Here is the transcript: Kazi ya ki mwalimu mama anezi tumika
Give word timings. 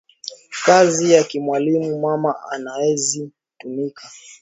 Kazi 0.65 1.11
ya 1.13 1.23
ki 1.29 1.39
mwalimu 1.45 1.99
mama 1.99 2.31
anezi 2.51 3.31
tumika 3.59 4.05